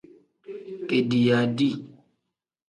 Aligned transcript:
Kediiya 0.87 1.39
dii. 1.57 1.75